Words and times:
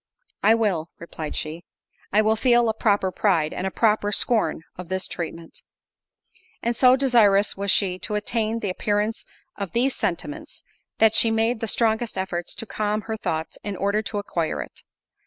"I 0.41 0.55
will," 0.55 0.89
replied 0.97 1.35
she, 1.35 1.63
"I 2.11 2.23
will 2.23 2.35
feel 2.35 2.67
a 2.69 2.73
proper 2.73 3.11
pride—and 3.11 3.67
a 3.67 3.69
proper 3.69 4.11
scorn 4.11 4.63
of 4.75 4.89
this 4.89 5.07
treatment." 5.07 5.61
And 6.63 6.75
so 6.75 6.95
desirous 6.95 7.55
was 7.55 7.69
she 7.69 7.99
to 7.99 8.15
attain 8.15 8.61
the 8.61 8.71
appearance 8.71 9.25
of 9.57 9.73
these 9.73 9.95
sentiments, 9.95 10.63
that 10.97 11.13
she 11.13 11.29
made 11.29 11.59
the 11.59 11.67
strongest 11.67 12.17
efforts 12.17 12.55
to 12.55 12.65
calm 12.65 13.01
her 13.01 13.15
thoughts, 13.15 13.59
in 13.63 13.75
order 13.75 14.01
to 14.01 14.17
acquire 14.17 14.63
it. 14.63 14.81